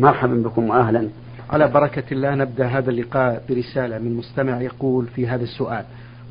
مرحبا 0.00 0.34
بكم 0.34 0.68
وأهلا. 0.68 1.08
على 1.50 1.68
بركة 1.68 2.02
الله 2.12 2.34
نبدأ 2.34 2.66
هذا 2.66 2.90
اللقاء 2.90 3.42
برسالة 3.48 3.98
من 3.98 4.16
مستمع 4.16 4.60
يقول 4.62 5.06
في 5.06 5.26
هذا 5.26 5.42
السؤال. 5.42 5.84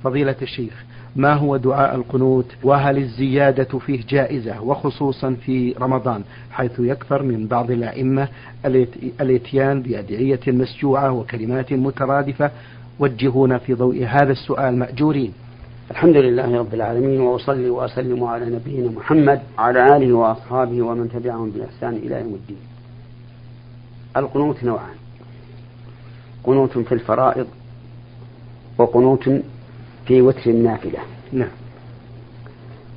فضيلة 0.03 0.35
الشيخ 0.41 0.83
ما 1.15 1.33
هو 1.33 1.57
دعاء 1.57 1.95
القنوت؟ 1.95 2.45
وهل 2.63 2.97
الزيادة 2.97 3.79
فيه 3.79 4.01
جائزة؟ 4.09 4.61
وخصوصا 4.61 5.35
في 5.45 5.75
رمضان 5.79 6.23
حيث 6.51 6.79
يكثر 6.79 7.23
من 7.23 7.47
بعض 7.47 7.71
الأئمة 7.71 8.27
الإتيان 9.21 9.81
بأدعية 9.81 10.39
مسجوعة 10.47 11.11
وكلمات 11.11 11.73
مترادفة. 11.73 12.51
وجهونا 12.99 13.57
في 13.57 13.73
ضوء 13.73 14.05
هذا 14.05 14.31
السؤال 14.31 14.77
مأجورين. 14.79 15.33
الحمد 15.91 16.17
لله 16.17 16.57
رب 16.59 16.73
العالمين 16.73 17.21
وأصلي 17.21 17.69
وأسلم 17.69 18.23
على 18.23 18.45
نبينا 18.45 18.91
محمد 18.91 19.41
وعلى 19.57 19.97
آله 19.97 20.13
وأصحابه 20.13 20.81
ومن 20.81 21.09
تبعهم 21.09 21.49
بإحسان 21.49 21.93
إلى 21.93 22.15
يوم 22.15 22.33
الدين. 22.33 22.68
القنوت 24.19 24.63
نوعان. 24.63 24.95
قنوت 26.43 26.77
في 26.77 26.91
الفرائض 26.91 27.47
وقنوت 28.77 29.29
في 30.05 30.21
وتر 30.21 30.49
النافلة. 30.49 30.99
نعم. 31.31 31.49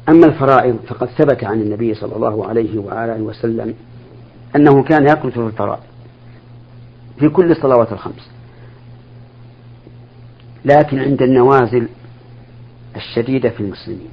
أما 0.08 0.26
الفرائض 0.26 0.76
فقد 0.86 1.08
ثبت 1.08 1.44
عن 1.44 1.60
النبي 1.60 1.94
صلى 1.94 2.16
الله 2.16 2.46
عليه 2.48 2.78
وآله 2.78 3.22
وسلم 3.22 3.74
أنه 4.56 4.82
كان 4.82 5.04
يقنط 5.04 5.32
في 5.32 5.38
الفرائض 5.40 5.82
في 7.18 7.28
كل 7.28 7.50
الصلوات 7.50 7.92
الخمس. 7.92 8.30
لكن 10.64 10.98
عند 10.98 11.22
النوازل 11.22 11.88
الشديدة 12.96 13.50
في 13.50 13.60
المسلمين 13.60 14.10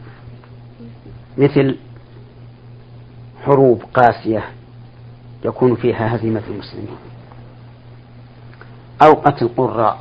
مثل 1.38 1.78
حروب 3.44 3.84
قاسية 3.94 4.44
يكون 5.46 5.76
فيها 5.76 6.16
هزيمة 6.16 6.44
المسلمين. 6.50 6.98
أو 9.02 9.14
قتل 9.14 9.48
قراء 9.58 10.00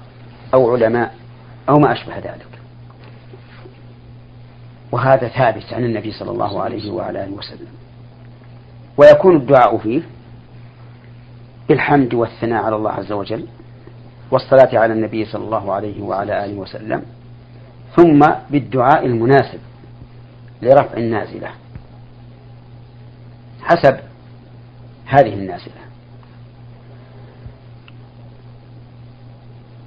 أو 0.55 0.75
علماء 0.75 1.14
أو 1.69 1.78
ما 1.78 1.92
أشبه 1.92 2.19
ذلك. 2.19 2.47
وهذا 4.92 5.28
ثابت 5.28 5.72
عن 5.72 5.84
النبي 5.84 6.12
صلى 6.12 6.30
الله 6.30 6.62
عليه 6.62 6.91
وعلى 6.91 7.25
آله 7.25 7.33
وسلم. 7.33 7.69
ويكون 8.97 9.36
الدعاء 9.36 9.78
فيه 9.78 10.03
بالحمد 11.69 12.14
والثناء 12.14 12.64
على 12.64 12.77
الله 12.77 12.91
عز 12.91 13.12
وجل 13.12 13.47
والصلاة 14.30 14.78
على 14.78 14.92
النبي 14.92 15.25
صلى 15.25 15.45
الله 15.45 15.73
عليه 15.73 16.02
وعلى 16.02 16.45
آله 16.45 16.55
وسلم 16.55 17.02
ثم 17.97 18.20
بالدعاء 18.50 19.06
المناسب 19.06 19.58
لرفع 20.62 20.97
النازلة. 20.97 21.50
حسب 23.62 23.98
هذه 25.09 25.34
النازلة. 25.34 25.75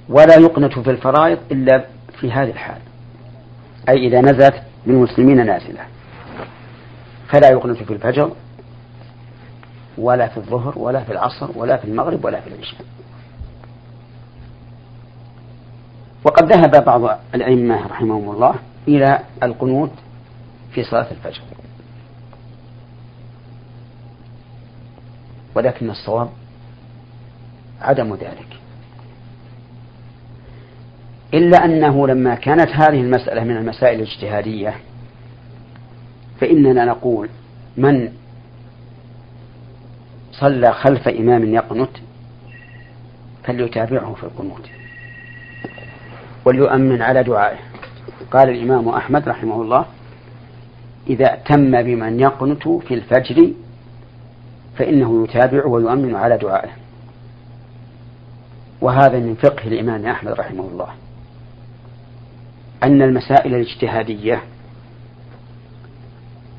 ولا 0.08 0.38
يقنت 0.38 0.78
في 0.78 0.90
الفرائض 0.90 1.38
إلا 1.52 1.84
في 2.20 2.32
هذه 2.32 2.50
الحال. 2.50 2.80
أي 3.88 4.06
إذا 4.08 4.20
نزلت 4.20 4.62
بالمسلمين 4.86 5.46
نازلة. 5.46 5.86
فلا 7.28 7.50
يقنت 7.50 7.82
في 7.82 7.92
الفجر 7.92 8.32
ولا 9.98 10.28
في 10.28 10.36
الظهر 10.36 10.78
ولا 10.78 11.04
في 11.04 11.12
العصر 11.12 11.50
ولا 11.54 11.76
في 11.76 11.84
المغرب 11.84 12.24
ولا 12.24 12.40
في 12.40 12.48
العشاء. 12.48 12.84
وقد 16.24 16.52
ذهب 16.52 16.84
بعض 16.84 17.18
الأئمة 17.34 17.86
رحمهم 17.86 18.30
الله 18.30 18.54
إلى 18.88 19.18
القنوت 19.42 19.92
في 20.74 20.84
صلاة 20.84 21.10
الفجر. 21.10 21.42
ولكن 25.54 25.90
الصواب 25.90 26.30
عدم 27.80 28.14
ذلك. 28.14 28.46
إلا 31.34 31.64
أنه 31.64 32.06
لما 32.06 32.34
كانت 32.34 32.68
هذه 32.70 33.00
المسألة 33.00 33.44
من 33.44 33.56
المسائل 33.56 34.00
الاجتهادية 34.00 34.74
فإننا 36.40 36.84
نقول 36.84 37.28
من 37.76 38.12
صلى 40.32 40.72
خلف 40.72 41.08
إمام 41.08 41.54
يقنت 41.54 41.96
فليتابعه 43.44 44.14
في 44.14 44.24
القنوت 44.24 44.68
وليؤمن 46.44 47.02
على 47.02 47.22
دعائه. 47.22 47.58
قال 48.30 48.48
الإمام 48.48 48.88
أحمد 48.88 49.28
رحمه 49.28 49.62
الله 49.62 49.84
إذا 51.06 51.34
أتم 51.34 51.82
بمن 51.82 52.20
يقنت 52.20 52.68
في 52.68 52.94
الفجر 52.94 53.52
فإنه 54.78 55.24
يتابع 55.24 55.66
ويؤمن 55.66 56.14
على 56.14 56.38
دعائه. 56.38 56.70
وهذا 58.80 59.18
من 59.18 59.34
فقه 59.34 59.68
الإمام 59.68 60.06
أحمد 60.06 60.32
رحمه 60.32 60.64
الله. 60.64 60.88
أن 62.82 63.02
المسائل 63.02 63.54
الاجتهادية 63.54 64.42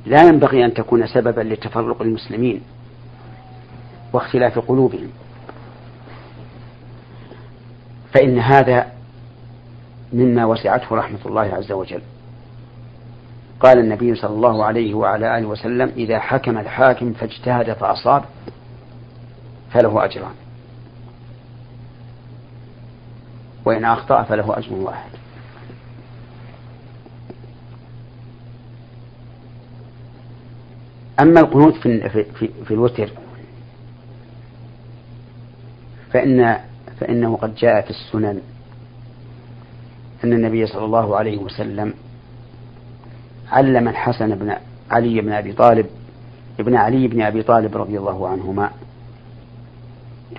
لا 0.06 0.24
ينبغي 0.28 0.66
أن 0.66 0.74
تكون 0.74 1.08
سببا 1.08 1.42
لتفرق 1.42 2.02
المسلمين 2.02 2.62
واختلاف 4.14 4.60
قلوبهم. 4.60 5.10
فإن 8.14 8.40
هذا 8.40 8.92
مما 10.14 10.46
وسعته 10.46 10.96
رحمة 10.96 11.20
الله 11.26 11.42
عز 11.42 11.72
وجل. 11.72 12.02
قال 13.64 13.80
النبي 13.80 14.16
صلى 14.16 14.36
الله 14.36 14.66
عليه 14.66 14.94
وعلى 14.94 15.38
آله 15.38 15.48
وسلم 15.48 15.92
إذا 15.98 16.20
حكم 16.20 16.58
الحاكم 16.58 17.14
فاجتهد 17.14 17.74
فأصاب 17.74 18.24
فله 19.72 20.06
أجران 20.06 20.34
وإن 23.66 23.86
أخطأ 23.86 24.24
فله 24.24 24.58
أجر 24.58 24.74
واحد. 24.74 25.10
أما 31.20 31.40
القنوت 31.40 31.74
في, 31.76 32.10
في, 32.10 32.50
في 32.66 32.74
الوتر 32.74 33.10
فإن 36.12 36.60
فإنه 37.00 37.36
قد 37.36 37.56
جاء 37.56 37.82
في 37.82 37.90
السنن 37.90 38.42
أن 40.24 40.34
النبي 40.34 40.66
صلى 40.66 40.86
الله 40.86 41.18
عليه 41.18 41.38
وسلم 41.38 41.94
علم 43.52 43.88
الحسن 43.88 44.36
بن 44.36 44.56
علي 44.92 45.22
بن 45.22 45.32
أبي 45.32 45.54
طالب 45.54 45.86
ابن 46.60 46.76
علي 46.76 47.08
بن 47.08 47.22
أبي 47.22 47.44
طالب 47.44 47.78
رضي 47.78 47.98
الله 47.98 48.28
عنهما 48.28 48.70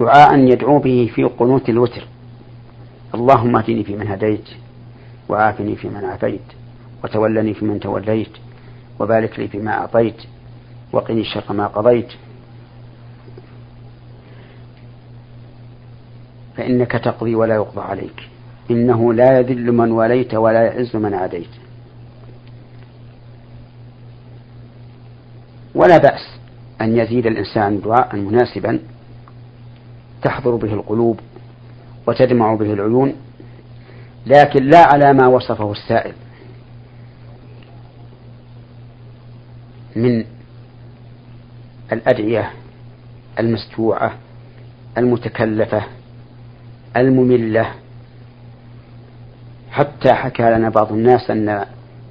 دعاء 0.01 0.39
يدعو 0.39 0.79
به 0.79 1.11
في 1.15 1.25
قنوت 1.25 1.69
الوتر. 1.69 2.07
اللهم 3.15 3.57
اهدني 3.57 3.85
فيمن 3.85 4.07
هديت 4.07 4.49
وعافني 5.29 5.77
فيمن 5.77 6.05
عافيت 6.05 6.41
وتولني 7.05 7.55
فيمن 7.55 7.81
توليت 7.81 8.33
وبارك 9.01 9.39
لي 9.39 9.49
فيما 9.49 9.71
أعطيت 9.71 10.23
وقني 10.93 11.25
شر 11.25 11.53
ما 11.53 11.67
قضيت. 11.67 12.13
فإنك 16.57 16.93
تقضي 16.93 17.35
ولا 17.35 17.55
يقضى 17.55 17.81
عليك. 17.81 18.29
إنه 18.71 19.13
لا 19.13 19.39
يذل 19.39 19.73
من 19.73 19.91
وليت 19.91 20.35
ولا 20.35 20.63
يعز 20.63 20.97
من 20.97 21.15
عاديت. 21.15 21.51
ولا 25.75 25.99
بأس 25.99 26.21
أن 26.81 26.97
يزيد 26.97 27.27
الإنسان 27.27 27.81
دعاء 27.81 28.17
مناسبا 28.17 28.79
تحضر 30.23 30.57
به 30.57 30.73
القلوب 30.75 31.21
وتدمع 32.07 32.55
به 32.55 32.73
العيون 32.73 33.15
لكن 34.27 34.65
لا 34.65 34.79
على 34.93 35.13
ما 35.13 35.27
وصفه 35.27 35.73
السائل 35.73 36.13
من 39.97 40.25
الأدعية 41.93 42.51
المستوعة 43.39 44.13
المتكلفة 44.99 45.83
المملة. 46.97 47.67
حتى 49.71 50.13
حكى 50.13 50.43
لنا 50.43 50.69
بعض 50.69 50.93
الناس 50.93 51.31
أن 51.31 51.65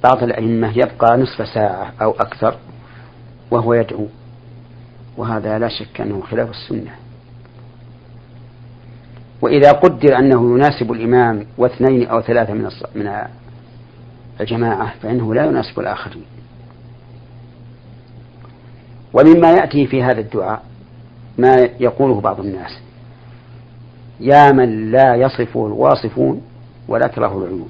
بعض 0.04 0.22
الأئمة 0.22 0.78
يبقى 0.78 1.16
نصف 1.16 1.48
ساعة 1.54 1.92
أو 2.02 2.10
أكثر. 2.10 2.56
وهو 3.50 3.74
يدعو. 3.74 4.06
وهذا 5.16 5.58
لا 5.58 5.68
شك 5.68 6.00
أنه 6.00 6.20
خلاف 6.20 6.50
السنة. 6.50 6.90
وإذا 9.42 9.72
قدر 9.72 10.18
أنه 10.18 10.54
يناسب 10.54 10.92
الإمام 10.92 11.46
واثنين 11.58 12.06
أو 12.06 12.20
ثلاثة 12.20 12.52
من 12.52 12.70
من 12.94 13.10
الجماعة 14.40 14.94
فإنه 15.02 15.34
لا 15.34 15.44
يناسب 15.44 15.80
الآخرين. 15.80 16.24
ومما 19.12 19.50
يأتي 19.50 19.86
في 19.86 20.02
هذا 20.02 20.20
الدعاء 20.20 20.62
ما 21.38 21.56
يقوله 21.80 22.20
بعض 22.20 22.40
الناس. 22.40 22.78
يا 24.20 24.52
من 24.52 24.90
لا 24.90 25.14
يصفه 25.14 25.66
الواصفون 25.66 26.42
ولا 26.88 27.06
تراه 27.06 27.38
العيون. 27.38 27.68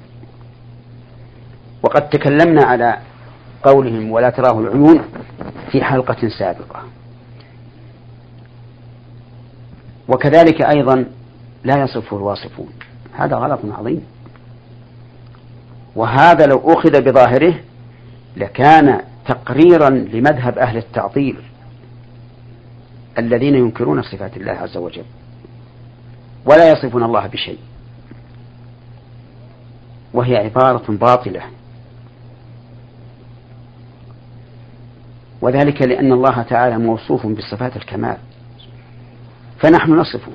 وقد 1.83 2.09
تكلمنا 2.09 2.63
على 2.63 2.97
قولهم 3.65 4.11
ولا 4.11 4.29
تراه 4.29 4.59
العيون 4.59 5.01
في 5.71 5.83
حلقة 5.83 6.29
سابقة. 6.39 6.83
وكذلك 10.07 10.61
أيضا 10.61 11.05
لا 11.63 11.83
يصفه 11.83 12.17
الواصفون. 12.17 12.69
هذا 13.13 13.35
غلط 13.35 13.59
عظيم. 13.71 14.05
وهذا 15.95 16.45
لو 16.45 16.73
أخذ 16.73 17.01
بظاهره 17.01 17.55
لكان 18.37 19.01
تقريرا 19.27 19.89
لمذهب 19.89 20.57
أهل 20.57 20.77
التعطيل 20.77 21.37
الذين 23.17 23.55
ينكرون 23.55 24.01
صفات 24.01 24.37
الله 24.37 24.51
عز 24.51 24.77
وجل. 24.77 25.05
ولا 26.45 26.71
يصفون 26.71 27.03
الله 27.03 27.27
بشيء. 27.27 27.59
وهي 30.13 30.37
عبارة 30.37 30.83
باطلة. 30.89 31.41
وذلك 35.45 35.81
لأن 35.81 36.11
الله 36.11 36.41
تعالى 36.41 36.77
موصوف 36.77 37.27
بصفات 37.27 37.75
الكمال. 37.75 38.17
فنحن 39.59 39.91
نصفه 39.91 40.31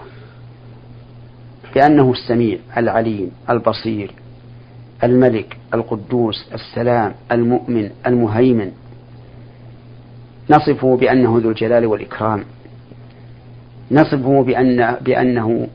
بأنه 1.74 2.12
السميع 2.12 2.58
العليم 2.76 3.30
البصير 3.50 4.14
الملك 5.04 5.56
القدوس 5.74 6.50
السلام 6.54 7.14
المؤمن 7.32 7.90
المهيمن. 8.06 8.72
نصفه 10.50 10.96
بأنه 10.96 11.38
ذو 11.42 11.50
الجلال 11.50 11.86
والإكرام. 11.86 12.44
نصفه 13.90 14.42
بأن 14.42 14.96
بأنه 15.00 15.68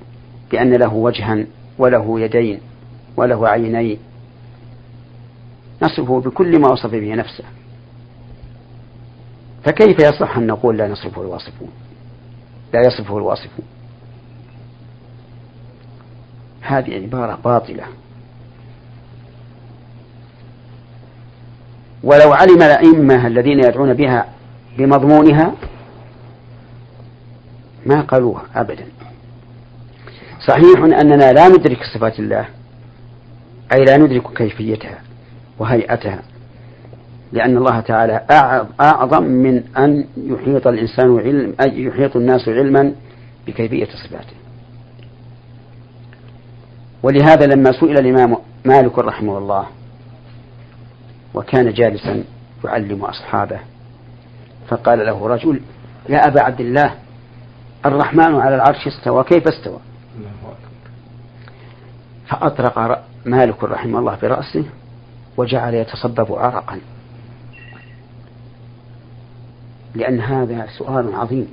بأن 0.52 0.74
له 0.74 0.94
وجها 0.94 1.46
وله 1.78 2.20
يدين 2.20 2.60
وله 3.18 3.48
عينين. 3.48 3.98
نصفه 5.84 6.20
بكل 6.20 6.60
ما 6.60 6.72
وصف 6.72 6.92
به 6.92 7.16
نفسه. 7.16 7.44
فكيف 9.66 10.00
يصح 10.00 10.38
أن 10.38 10.48
نقول 10.48 10.78
لا 10.78 10.88
نصفه 10.88 11.22
الواصفون؟ 11.22 11.70
لا 12.74 12.80
يصفه 12.88 13.18
الواصفون. 13.18 13.66
هذه 16.62 16.94
عبارة 17.04 17.40
باطلة. 17.44 17.84
ولو 22.04 22.34
علم 22.34 22.62
الأئمة 22.62 23.28
الذين 23.28 23.60
يدعون 23.60 23.94
بها 23.94 24.26
بمضمونها 24.78 25.54
ما 27.86 28.02
قالوها 28.02 28.44
أبدا. 28.56 28.86
صحيح 30.48 30.84
أننا 30.84 31.34
لا 31.34 31.48
ندرك 31.48 31.80
صفات 31.94 32.20
الله 32.20 32.46
أي 33.74 33.84
لا 33.86 33.98
ندرك 33.98 34.38
كيفيتها 34.38 35.02
وهيئتها 35.60 36.22
لأن 37.32 37.58
الله 37.58 37.80
تعالى 37.80 38.26
أعظم 38.82 39.24
من 39.24 39.64
أن 39.78 40.06
يحيط 40.18 40.68
الإنسان 40.68 41.20
علم 41.20 41.56
أي 41.62 41.84
يحيط 41.84 42.16
الناس 42.16 42.50
علما 42.50 42.94
بكيفية 43.48 43.86
صفاته. 43.86 44.36
ولهذا 47.04 47.46
لما 47.46 47.72
سئل 47.72 47.98
الإمام 47.98 48.38
مالك 48.66 49.00
رحمه 49.00 49.38
الله 49.38 49.66
وكان 51.34 51.74
جالسا 51.74 52.24
يعلم 52.66 53.06
أصحابه 53.06 53.60
فقال 54.68 55.06
له 55.06 55.28
رجل 55.28 55.62
يا 56.10 56.28
أبا 56.28 56.42
عبد 56.42 56.60
الله 56.60 56.94
الرحمن 57.86 58.36
على 58.36 58.56
العرش 58.56 58.88
استوى 58.88 59.24
كيف 59.24 59.48
استوى؟ 59.48 59.80
فأطرق 62.28 63.06
مالك 63.26 63.64
رحمه 63.64 64.00
الله 64.00 64.18
برأسه 64.22 64.66
وجعل 65.38 65.74
يتصبب 65.74 66.34
عرقا. 66.34 66.80
لأن 69.96 70.20
هذا 70.20 70.68
سؤال 70.78 71.16
عظيم. 71.16 71.48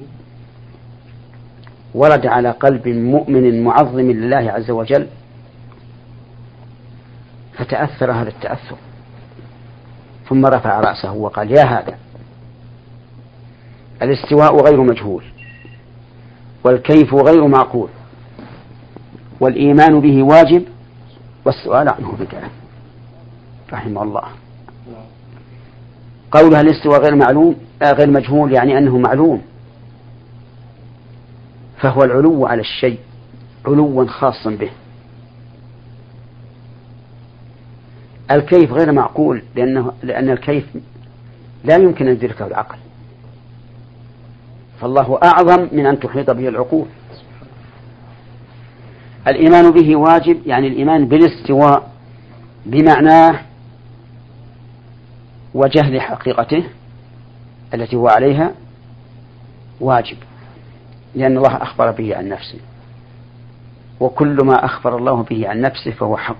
ورد 1.95 2.27
على 2.27 2.51
قلب 2.51 2.89
مؤمن 2.89 3.65
معظم 3.65 4.01
لله 4.01 4.53
عز 4.53 4.71
وجل 4.71 5.07
فتأثر 7.53 8.13
هذا 8.13 8.29
التأثر. 8.29 8.77
ثم 10.29 10.47
رفع 10.47 10.81
رأسه 10.81 11.13
وقال 11.13 11.51
يا 11.51 11.65
هذا 11.65 11.99
الاستواء 14.03 14.63
غير 14.63 14.81
مجهول 14.83 15.25
والكيف 16.65 17.15
غير 17.15 17.47
معقول 17.47 17.89
والإيمان 19.41 20.01
به 20.01 20.23
واجب 20.23 20.65
والسؤال 21.45 21.89
عنه 21.89 22.13
بدعة. 22.13 22.51
رحمه 23.73 24.03
الله. 24.03 24.23
قولها 26.31 26.61
الاستواء 26.61 27.01
غير 27.01 27.15
معلوم 27.17 27.57
غير 27.91 28.11
مجهول 28.11 28.53
يعني 28.53 28.79
أنه 28.79 28.99
معلوم. 28.99 29.43
فهو 31.79 32.03
العلو 32.05 32.47
على 32.47 32.61
الشيء 32.61 32.99
علوا 33.67 34.07
خاصا 34.07 34.51
به. 34.51 34.71
الكيف 38.31 38.73
غير 38.73 38.93
معقول 38.93 39.43
لأنه 39.57 39.93
لأن 40.03 40.31
الكيف 40.31 40.67
لا 41.65 41.77
يمكن 41.77 42.07
أن 42.07 42.13
يدركه 42.13 42.47
العقل. 42.47 42.79
فالله 44.81 45.19
أعظم 45.23 45.69
من 45.73 45.87
أن 45.87 46.01
تحيط 46.01 46.31
به 46.31 46.49
العقول. 46.49 46.87
الإيمان 49.29 49.71
به 49.71 49.97
واجب 49.97 50.47
يعني 50.47 50.69
الإيمان 50.69 51.09
بالاستواء 51.09 51.93
بمعناه 52.67 53.41
وجهل 55.55 56.01
حقيقته. 56.01 56.65
التي 57.75 57.97
هو 57.97 58.09
عليها 58.09 58.53
واجب 59.81 60.17
لأن 61.15 61.37
الله 61.37 61.57
أخبر 61.63 61.91
به 61.91 62.17
عن 62.17 62.29
نفسه. 62.29 62.59
وكل 64.01 64.37
ما 64.45 64.65
أخبر 64.65 64.97
الله 64.97 65.23
به 65.23 65.49
عن 65.49 65.61
نفسه 65.61 65.91
فهو 65.91 66.17
حق. 66.17 66.37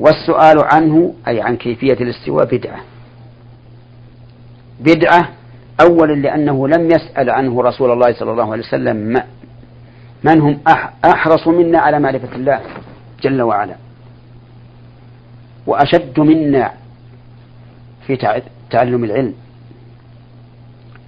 والسؤال 0.00 0.64
عنه 0.64 1.14
أي 1.28 1.40
عن 1.40 1.56
كيفية 1.56 1.92
الاستواء 1.92 2.44
بدعة. 2.44 2.80
بدعة 4.80 5.28
أولا 5.80 6.12
لأنه 6.12 6.68
لم 6.68 6.90
يسأل 6.90 7.30
عنه 7.30 7.62
رسول 7.62 7.92
الله 7.92 8.12
صلى 8.12 8.30
الله 8.30 8.52
عليه 8.52 8.62
وسلم 8.62 9.22
من 10.24 10.40
هم 10.40 10.60
أحرص 11.04 11.48
منا 11.48 11.78
على 11.78 12.00
معرفة 12.00 12.36
الله 12.36 12.60
جل 13.22 13.42
وعلا. 13.42 13.76
وأشد 15.66 16.20
منا 16.20 16.72
في 18.06 18.16
تعلم 18.70 19.04
العلم. 19.04 19.34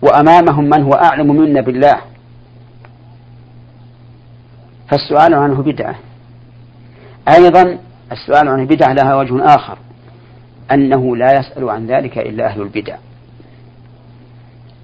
وأمامهم 0.03 0.65
من 0.65 0.83
هو 0.83 0.93
أعلم 0.93 1.37
منا 1.37 1.61
بالله. 1.61 1.97
فالسؤال 4.89 5.35
عنه 5.35 5.63
بدعة. 5.63 5.95
أيضا 7.29 7.79
السؤال 8.13 8.49
عنه 8.49 8.65
بدعة 8.65 8.93
لها 8.93 9.15
وجه 9.15 9.45
آخر 9.45 9.79
أنه 10.73 11.17
لا 11.17 11.39
يسأل 11.39 11.71
عن 11.71 11.87
ذلك 11.87 12.19
إلا 12.19 12.47
أهل 12.47 12.63
البدع. 12.63 12.97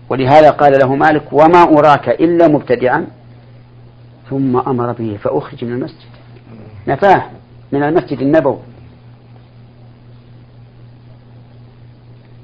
ولهذا 0.09 0.51
قال 0.51 0.79
له 0.83 0.95
مالك 0.95 1.33
وما 1.33 1.63
أراك 1.63 2.09
إلا 2.09 2.49
مبتدعا. 2.49 3.07
ثم 4.31 4.57
أمر 4.57 4.93
به 4.93 5.19
فأخرج 5.23 5.65
من 5.65 5.73
المسجد. 5.73 6.09
نفاه 6.89 7.25
من 7.73 7.83
المسجد 7.83 8.19
النبوي. 8.19 8.59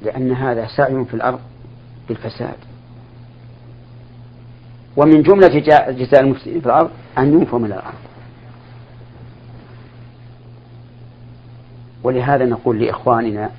لأن 0.02 0.32
هذا 0.32 0.66
سعي 0.76 1.04
في 1.04 1.14
الأرض 1.14 1.40
بالفساد. 2.08 2.56
ومن 4.96 5.22
جملة 5.22 5.48
جزاء 5.90 6.20
المفسدين 6.20 6.60
في 6.60 6.66
الأرض 6.66 6.90
أن 7.18 7.32
ينفوا 7.32 7.58
من 7.58 7.72
الأرض. 7.72 7.94
ولهذا 12.02 12.44
نقول 12.44 12.80
لإخواننا 12.80 13.50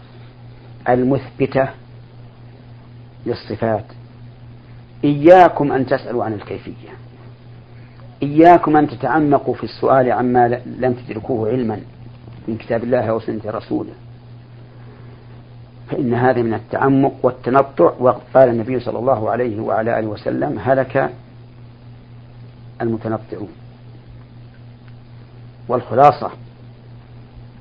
المثبتة 0.89 1.69
للصفات 3.25 3.85
إياكم 5.03 5.71
أن 5.71 5.85
تسألوا 5.85 6.23
عن 6.23 6.33
الكيفية. 6.33 6.89
إياكم 8.23 8.77
أن 8.77 8.87
تتعمقوا 8.87 9.53
في 9.53 9.63
السؤال 9.63 10.11
عما 10.11 10.61
لم 10.65 10.93
تدركوه 10.93 11.49
علما 11.49 11.79
من 12.47 12.57
كتاب 12.57 12.83
الله 12.83 13.09
أو 13.09 13.19
سنة 13.19 13.41
رسوله. 13.45 13.93
فإن 15.91 16.13
هذا 16.13 16.41
من 16.41 16.53
التعمق 16.53 17.13
والتنطع 17.23 17.91
وقال 17.99 18.49
النبي 18.49 18.79
صلى 18.79 18.99
الله 18.99 19.29
عليه 19.29 19.59
وعلى 19.59 19.99
آله 19.99 20.07
وسلم 20.07 20.59
هلك 20.59 21.13
المتنطعون. 22.81 23.49
والخلاصة 25.67 26.31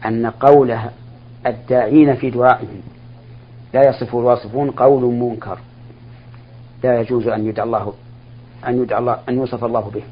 أن 0.06 0.26
قوله 0.26 0.90
الداعين 1.46 2.14
في 2.14 2.30
دعائهم 2.30 2.82
لا 3.75 3.88
يصف 3.88 4.16
الواصفون 4.16 4.70
قول 4.70 5.14
منكر 5.14 5.58
لا 6.84 7.00
يجوز 7.00 7.28
أن 7.28 7.46
يدعى 7.46 7.66
الله 7.66 7.92
أن 8.66 8.82
يدعى 8.82 8.99
الله 8.99 9.18
أن 9.28 9.34
يوصف 9.34 9.64
الله 9.64 9.90
به. 9.94 10.02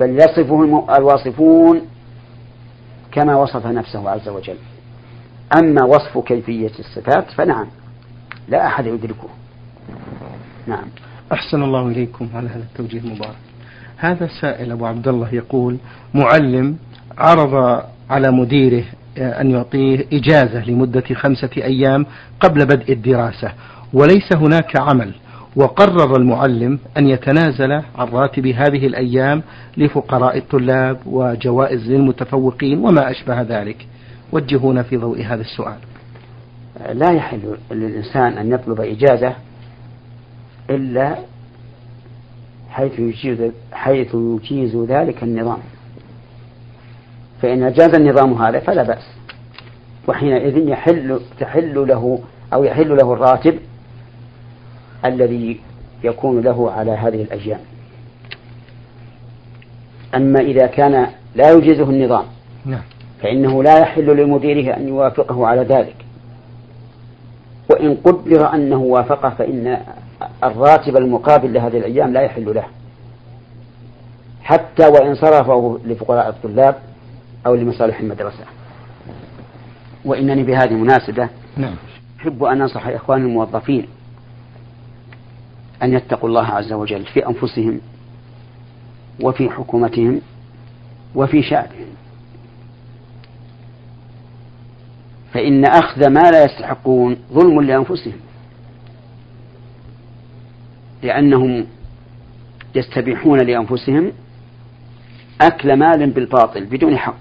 بل 0.00 0.18
يصفه 0.18 0.86
الواصفون 0.96 1.80
كما 3.12 3.36
وصف 3.36 3.66
نفسه 3.66 4.10
عز 4.10 4.28
وجل. 4.28 4.56
أما 5.58 5.84
وصف 5.84 6.18
كيفية 6.18 6.70
الصفات 6.78 7.30
فنعم 7.30 7.66
لا 8.48 8.66
أحد 8.66 8.86
يدركه. 8.86 9.28
نعم. 10.66 10.84
أحسن 11.32 11.62
الله 11.62 11.88
إليكم. 11.88 12.28
على 12.34 12.48
هذا 12.48 12.62
التوجيه 12.72 12.98
المبارك 12.98 13.36
هذا 13.96 14.24
السائل 14.24 14.72
أبو 14.72 14.86
عبد 14.86 15.08
الله 15.08 15.34
يقول 15.34 15.76
معلم 16.14 16.76
عرض 17.18 17.82
على 18.10 18.30
مديره 18.30 18.84
أن 19.18 19.50
يعطيه 19.50 20.06
إجازة 20.12 20.64
لمدة 20.70 21.04
خمسة 21.14 21.50
أيام 21.56 22.06
قبل 22.40 22.66
بدء 22.66 22.92
الدراسة 22.92 23.52
وليس 23.92 24.32
هناك 24.36 24.80
عمل 24.80 25.14
وقرر 25.56 26.16
المعلم 26.16 26.78
أن 26.98 27.06
يتنازل 27.08 27.72
عن 27.72 28.08
راتب 28.12 28.46
هذه 28.46 28.86
الأيام 28.86 29.42
لفقراء 29.76 30.38
الطلاب 30.38 30.98
وجوائز 31.06 31.90
للمتفوقين 31.90 32.78
وما 32.78 33.10
أشبه 33.10 33.42
ذلك. 33.42 33.86
وجهونا 34.32 34.82
في 34.82 34.96
ضوء 34.96 35.22
هذا 35.22 35.40
السؤال. 35.40 35.78
لا 36.92 37.12
يحل 37.12 37.56
للإنسان 37.70 38.38
أن 38.38 38.52
يطلب 38.52 38.80
إجازة 38.80 39.34
إلا 40.70 41.18
حيث 42.70 42.98
يجيز 42.98 43.52
حيث 43.72 44.14
يجيز 44.14 44.76
ذلك 44.76 45.22
النظام. 45.22 45.58
فإن 47.42 47.72
جاز 47.72 47.94
النظام 47.94 48.32
هذا 48.32 48.60
فلا 48.60 48.82
بأس. 48.82 49.20
وحينئذ 50.08 50.68
يحل 50.68 51.20
تحل 51.40 51.88
له 51.88 52.20
أو 52.52 52.64
يحل 52.64 52.96
له 52.96 53.12
الراتب 53.12 53.58
الذي 55.04 55.60
يكون 56.04 56.40
له 56.40 56.70
على 56.70 56.90
هذه 56.90 57.22
الأيام 57.22 57.60
أما 60.14 60.40
إذا 60.40 60.66
كان 60.66 61.06
لا 61.34 61.50
يجيزه 61.50 61.90
النظام 61.90 62.24
نعم. 62.64 62.82
فإنه 63.22 63.62
لا 63.62 63.78
يحل 63.78 64.16
لمديره 64.16 64.76
أن 64.76 64.88
يوافقه 64.88 65.46
على 65.46 65.62
ذلك. 65.62 65.96
وإن 67.70 67.96
قدر 68.04 68.54
أنه 68.54 68.78
وافقه 68.78 69.30
فإن 69.30 69.78
الراتب 70.44 70.96
المقابل 70.96 71.52
لهذه 71.52 71.78
الأيام 71.78 72.12
لا 72.12 72.20
يحل 72.20 72.54
له. 72.54 72.64
حتى 74.42 74.86
وإن 74.86 75.14
صرفه 75.14 75.78
لفقراء 75.84 76.28
الطلاب 76.28 76.74
أو 77.46 77.54
لمصالح 77.54 78.00
المدرسة. 78.00 78.44
وإنني 80.04 80.42
بهذه 80.42 80.70
المناسبة 80.70 81.28
نعم. 81.56 81.74
أحب 82.20 82.44
أن 82.44 82.60
أنصح 82.60 82.86
إخواني 82.86 83.24
الموظفين 83.24 83.86
أن 85.82 85.92
يتقوا 85.92 86.28
الله 86.28 86.46
عز 86.46 86.72
وجل 86.72 87.04
في 87.04 87.26
أنفسهم 87.26 87.80
وفي 89.22 89.50
حكومتهم 89.50 90.20
وفي 91.14 91.42
شعبهم. 91.42 91.89
فإن 95.32 95.64
أخذ 95.64 96.08
ما 96.08 96.30
لا 96.30 96.44
يستحقون 96.44 97.16
ظلم 97.32 97.60
لأنفسهم. 97.60 98.20
لأنهم 101.02 101.66
يستبيحون 102.74 103.38
لأنفسهم 103.38 104.12
أكل 105.40 105.76
مال 105.76 106.10
بالباطل 106.10 106.64
بدون 106.64 106.96
حق. 106.96 107.14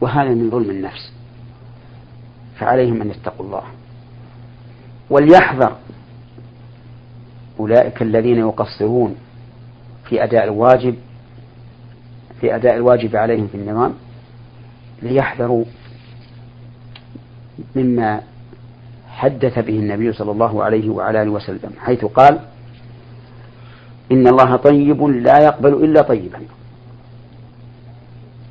وهذا 0.00 0.28
من 0.28 0.50
ظلم 0.50 0.70
النفس. 0.70 1.12
فعليهم 2.58 3.02
أن 3.02 3.10
يتقوا 3.10 3.46
الله. 3.46 3.62
وليحذر 5.10 5.76
أولئك 7.60 8.02
الذين 8.02 8.38
يقصرون 8.38 9.16
في 10.08 10.24
أداء 10.24 10.44
الواجب 10.44 10.94
في 12.40 12.54
أداء 12.54 12.74
الواجب 12.74 13.16
عليهم 13.16 13.46
في 13.46 13.54
النظام 13.54 13.94
ليحذروا 15.02 15.64
مما 17.76 18.20
حدث 19.08 19.58
به 19.58 19.78
النبي 19.78 20.12
صلى 20.12 20.30
الله 20.30 20.64
عليه 20.64 20.90
وعلى 20.90 21.22
آله 21.22 21.30
وسلم 21.30 21.70
حيث 21.78 22.04
قال 22.04 22.38
إن 24.12 24.26
الله 24.26 24.56
طيب 24.56 25.02
لا 25.02 25.38
يقبل 25.38 25.72
إلا 25.72 26.02
طيبا. 26.02 26.38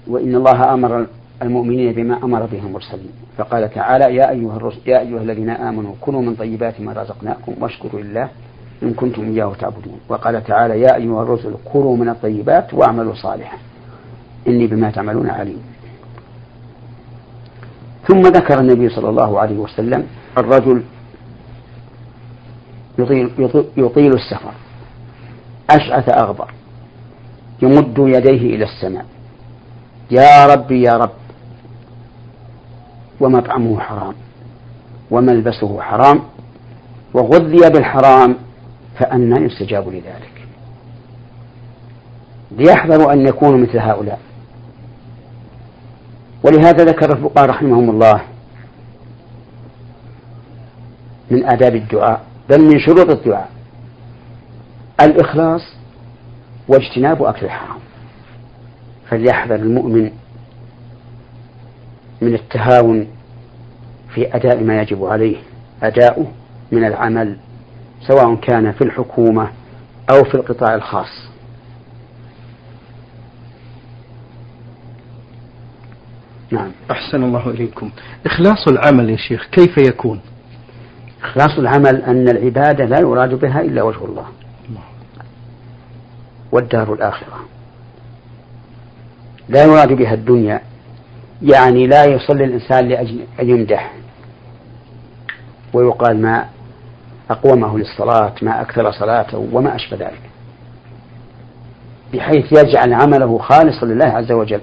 وإن 0.08 0.36
الله 0.36 0.74
أمر 0.74 1.06
المؤمنين 1.42 1.94
بما 1.94 2.24
أمر 2.24 2.46
به 2.46 2.60
المرسلين. 2.60 3.12
فقال 3.38 3.74
تعالى 3.74 4.16
يا 4.16 4.30
أيها, 4.30 4.56
الرسل 4.58 4.80
يا 4.86 5.00
أيها 5.00 5.22
الذين 5.22 5.50
آمنوا 5.50 5.94
كلوا 6.02 6.22
من 6.22 6.36
طيبات 6.36 6.82
ما 6.82 6.94
رزقناكم 6.94 7.54
واشكروا 7.60 8.02
لله 8.02 8.30
إن 8.84 8.94
كنتم 8.94 9.24
إياه 9.24 9.54
تعبدون. 9.60 10.00
وقال 10.10 10.44
تعالى 10.44 10.82
يا 10.82 10.96
أيها 10.96 11.24
الرسل 11.24 11.54
كلوا 11.74 11.98
من 11.98 12.10
الطيبات 12.10 12.74
واعملوا 12.74 13.14
صالحا. 13.14 13.58
إني 14.48 14.68
بما 14.68 14.92
تعملون 14.92 15.30
عليم. 15.30 15.71
ثم 18.08 18.22
ذكر 18.22 18.60
النبي 18.60 18.90
صلى 18.90 19.10
الله 19.10 19.40
عليه 19.40 19.58
وسلم 19.58 20.08
الرجل 20.38 20.84
يطيل, 23.00 23.32
يطيل 23.78 24.14
السفر. 24.14 24.54
أشعث 25.70 26.10
أغبر. 26.10 26.52
يمد 27.62 27.96
يديه 27.98 28.56
إلى 28.56 28.66
السماء. 28.66 29.06
يا 30.12 30.46
ربي 30.46 30.82
يا 30.82 30.94
رب 30.94 31.12
ومطعمه 33.20 33.80
حرام 33.80 34.14
وملبسه 35.12 35.82
حرام 35.82 36.22
وغذي 37.14 37.70
بالحرام 37.70 38.36
فأنى 39.00 39.46
يستجاب 39.46 39.88
لذلك. 39.88 40.48
ليحذروا 42.52 43.14
أن 43.14 43.28
يكونوا 43.28 43.58
مثل 43.58 43.80
هؤلاء. 43.80 44.20
ولهذا 46.44 46.84
ذكر 46.84 47.14
الفقهاء 47.14 47.50
رحمهم 47.50 47.90
الله 47.90 48.22
من 51.32 51.46
آداب 51.46 51.76
الدعاء 51.76 52.22
بل 52.50 52.62
من 52.62 52.80
شروط 52.80 53.10
الدعاء. 53.10 53.50
الإخلاص 55.02 55.62
واجتناب 56.68 57.24
أكل 57.24 57.46
الحرام. 57.46 57.80
فليحذر 59.10 59.56
المؤمن 59.56 60.12
من 62.22 62.34
التهاون 62.34 63.08
في 64.14 64.36
أداء 64.36 64.64
ما 64.64 64.82
يجب 64.82 65.06
عليه 65.06 65.38
أداؤه 65.84 66.26
من 66.72 66.84
العمل 66.86 67.38
سواء 68.08 68.36
كان 68.36 68.72
في 68.72 68.84
الحكومة 68.84 69.52
أو 70.12 70.24
في 70.24 70.36
القطاع 70.36 70.76
الخاص. 70.76 71.31
نعم. 76.52 76.72
أحسن 76.92 77.24
الله 77.24 77.50
إليكم. 77.50 77.90
إخلاص 78.26 78.68
العمل 78.68 79.10
يا 79.10 79.18
شيخ 79.18 79.48
كيف 79.52 79.78
يكون؟ 79.78 80.22
إخلاص 81.24 81.58
العمل 81.58 82.02
أن 82.02 82.30
العبادة 82.30 82.86
لا 82.86 83.00
يراد 83.00 83.34
بها 83.34 83.62
إلا 83.62 83.84
وجه 83.84 84.06
الله. 84.06 84.26
والدار 86.52 86.94
الآخرة. 86.94 87.40
لا 89.50 89.64
يراد 89.64 89.94
بها 89.94 90.14
الدنيا. 90.14 90.62
يعني 91.42 91.88
لا 91.88 92.06
يصلي 92.06 92.44
الإنسان 92.44 92.88
لأجل 92.88 93.20
أن 93.40 93.50
يمدح 93.50 93.94
ويقال 95.74 96.22
ما 96.22 96.46
أقومه 97.30 97.78
للصلاة 97.78 98.34
ما 98.42 98.62
أكثر 98.62 98.92
صلاته 98.92 99.50
وما 99.54 99.76
أشبه 99.76 99.98
ذلك. 99.98 100.22
بحيث 102.14 102.52
يجعل 102.52 102.94
عمله 102.94 103.38
خالصا 103.38 103.86
لله 103.86 104.06
عز 104.06 104.32
وجل. 104.32 104.62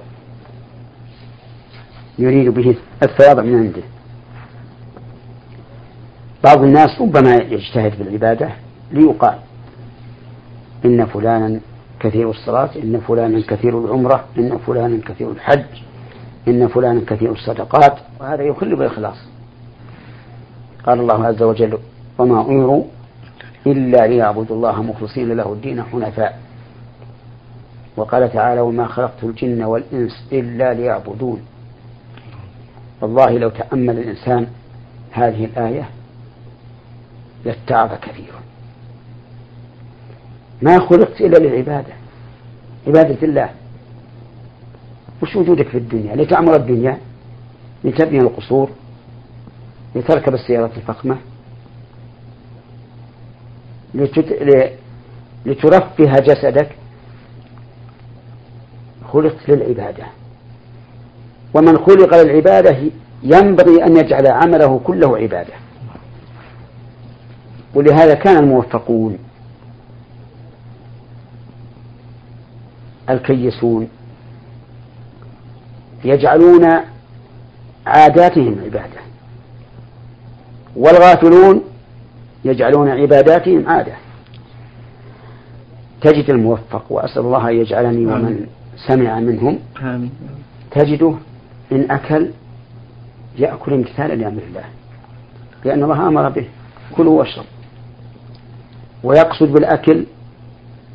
يريد 2.19 2.49
به 2.49 2.77
الثواب 3.03 3.41
من 3.41 3.55
عنده 3.59 3.83
بعض 6.45 6.63
الناس 6.63 7.01
ربما 7.01 7.35
يجتهد 7.35 7.93
في 7.93 8.03
العبادة 8.03 8.49
ليقال 8.93 9.39
إن 10.85 11.07
فلانا 11.07 11.61
كثير 12.01 12.31
الصلاة 12.31 12.71
إن 12.83 13.01
فلانا 13.01 13.43
كثير 13.49 13.85
العمرة 13.85 14.25
إن 14.39 14.59
فلانا 14.59 15.01
كثير 15.07 15.31
الحج 15.31 15.65
إن 16.49 16.69
فلانا 16.69 17.01
كثير 17.07 17.33
الصدقات 17.33 17.99
وهذا 18.21 18.43
يخل 18.43 18.77
بالإخلاص. 18.77 19.17
قال 20.87 21.01
الله 21.01 21.27
عز 21.27 21.43
وجل 21.43 21.79
وما 22.19 22.41
أمروا 22.41 22.85
إلا 23.67 24.07
ليعبدوا 24.07 24.57
الله 24.57 24.83
مخلصين 24.83 25.33
له 25.33 25.53
الدين 25.53 25.83
حنفاء. 25.83 26.39
وقال 27.97 28.33
تعالى 28.33 28.61
وما 28.61 28.87
خلقت 28.87 29.25
الجن 29.25 29.63
والإنس 29.63 30.13
إلا 30.33 30.75
ليعبدون. 30.75 31.43
والله 33.01 33.39
لو 33.39 33.49
تأمل 33.49 33.99
الإنسان 33.99 34.47
هذه 35.11 35.45
الآية 35.45 35.89
لاتعظ 37.45 37.99
كثيرا. 38.01 38.41
ما 40.63 40.79
خلقت 40.79 41.21
إلا 41.21 41.39
للعبادة. 41.39 41.93
عبادة 42.87 43.27
الله. 43.27 43.51
وش 45.23 45.37
وجودك 45.37 45.69
في 45.69 45.79
الدنيا؟ 45.79 46.17
لتعمر 46.17 46.57
الدنيا 46.57 46.99
لتبني 47.85 48.19
القصور 48.19 48.71
لتركب 49.95 50.35
السيارات 50.35 50.77
الفخمة 50.77 51.17
لتت... 53.95 54.43
لترفه 55.47 56.13
جسدك. 56.21 56.69
خلقت 59.13 59.49
للعبادة. 59.49 60.07
ومن 61.55 61.79
خلق 61.79 62.23
للعبادة 62.23 62.77
ينبغي 63.23 63.85
أن 63.85 63.97
يجعل 63.97 64.27
عمله 64.27 64.81
كله 64.85 65.19
عبادة. 65.19 65.55
ولهذا 67.75 68.15
كان 68.15 68.37
الموفقون 68.37 69.19
الكيسون 73.11 73.89
يجعلون 76.05 76.67
عاداتهم 77.87 78.57
عبادة. 78.65 79.01
والغافلون 80.77 81.63
يجعلون 82.45 82.89
عباداتهم 82.89 83.69
عادة. 83.69 83.95
تجد 86.01 86.31
الموفق 86.31 86.85
وأسأل 86.91 87.23
الله 87.23 87.49
أن 87.51 87.55
يجعلني 87.55 88.07
ومن 88.07 88.47
سمع 88.87 89.21
منهم. 89.21 89.59
تجده 90.71 91.15
إن 91.73 91.91
أكل 91.91 92.31
يأكل 93.39 93.73
امتثالا 93.73 94.15
لأمر 94.15 94.43
الله 94.49 94.65
لأن 95.65 95.83
الله 95.83 96.09
أمر 96.09 96.29
به. 96.29 96.49
كلوا 96.97 97.19
واشرب 97.19 97.45
ويقصد 99.05 99.53
بالأكل 99.53 100.07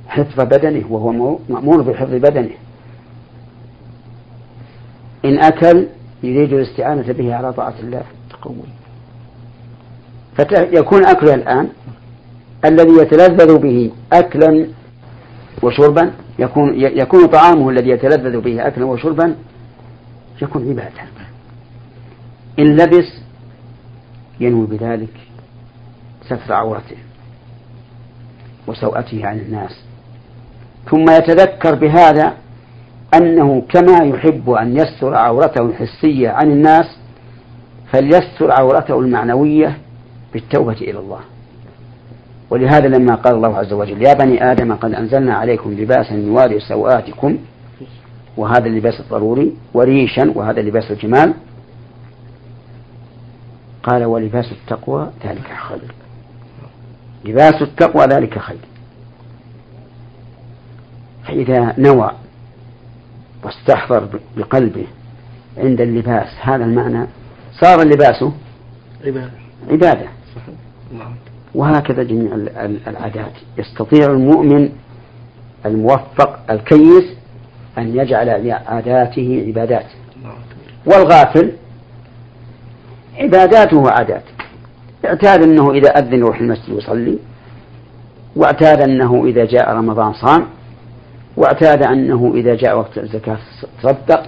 حفظ 0.07 0.41
بدنه 0.41 0.85
وهو 0.89 1.37
مأمور 1.49 1.81
بحفظ 1.81 2.13
بدنه. 2.13 2.55
إن 5.25 5.39
أكل 5.39 5.87
يريد 6.23 6.53
الاستعانة 6.53 7.13
به 7.13 7.35
على 7.35 7.53
طاعة 7.53 7.75
الله. 7.79 8.03
تقوي. 8.29 8.55
فيكون 10.35 11.05
أكله 11.05 11.33
الآن 11.33 11.69
الذي 12.65 12.97
يتلذذ 13.01 13.57
به 13.57 13.91
أكلا 14.13 14.67
وشربا 15.63 16.11
يكون 16.39 16.73
يكون 16.75 17.25
طعامه 17.27 17.69
الذي 17.69 17.89
يتلذذ 17.89 18.41
به 18.41 18.67
أكلا 18.67 18.85
وشربا 18.85 19.35
يكون 20.41 20.69
عبادة. 20.69 21.01
إن 22.59 22.75
لبس 22.75 23.21
ينوي 24.39 24.67
بذلك 24.67 25.13
ستر 26.25 26.53
عورته 26.53 26.97
وسوءته 28.67 29.25
عن 29.27 29.39
الناس. 29.39 29.83
ثم 30.91 31.09
يتذكر 31.09 31.75
بهذا 31.75 32.33
أنه 33.13 33.61
كما 33.69 34.03
يحب 34.03 34.49
أن 34.49 34.77
يستر 34.77 35.15
عورته 35.15 35.61
الحسية 35.65 36.29
عن 36.29 36.51
الناس 36.51 36.85
فليستر 37.91 38.51
عورته 38.51 38.99
المعنوية 38.99 39.77
بالتوبة 40.33 40.73
إلى 40.73 40.99
الله. 40.99 41.19
ولهذا 42.49 42.87
لما 42.87 43.15
قال 43.15 43.35
الله 43.35 43.57
عز 43.57 43.73
وجل 43.73 44.01
يا 44.01 44.13
بني 44.13 44.51
آدم 44.51 44.73
قد 44.75 44.93
أنزلنا 44.93 45.33
عليكم 45.35 45.73
لباسا 45.73 46.13
يواري 46.15 46.59
سوآتكم 46.59 47.37
وهذا 48.37 48.65
اللباس 48.65 48.99
الضروري 48.99 49.53
وريشا 49.73 50.31
وهذا 50.35 50.61
لباس 50.61 50.91
الجمال. 50.91 51.33
قال 53.83 54.05
ولباس 54.05 54.51
التقوى 54.51 55.11
ذلك 55.25 55.47
خير. 55.67 55.93
لباس 57.25 57.61
التقوى 57.61 58.05
ذلك 58.05 58.39
خير. 58.39 58.57
فإذا 61.23 61.75
نوى 61.77 62.11
واستحضر 63.43 64.19
بقلبه 64.37 64.85
عند 65.57 65.81
اللباس 65.81 66.27
هذا 66.41 66.65
المعنى 66.65 67.07
صار 67.61 67.81
اللباس 67.81 68.23
عبادة. 69.05 69.31
عبادة 69.69 70.07
وهكذا 71.55 72.03
جميع 72.03 72.35
العادات. 72.87 73.33
يستطيع 73.57 74.05
المؤمن 74.05 74.69
الموفق 75.65 76.51
الكيس 76.51 77.03
أن 77.77 77.97
يجعل 77.97 78.51
عاداته 78.67 79.43
عبادات. 79.47 79.85
والغافل 80.85 81.51
عباداته 83.17 83.91
عادات 83.91 84.23
اعتاد 85.05 85.43
أنه 85.43 85.71
إذا 85.71 85.89
أذن 85.89 86.13
يروح 86.13 86.39
المسجد 86.39 86.69
يصلي 86.69 87.19
واعتاد 88.35 88.81
أنه 88.81 89.25
إذا 89.25 89.45
جاء 89.45 89.73
رمضان 89.73 90.13
صام 90.13 90.47
واعتاد 91.37 91.83
أنه 91.83 92.33
إذا 92.35 92.55
جاء 92.55 92.77
وقت 92.77 92.97
الزكاة 92.97 93.37
تصدق 93.81 94.23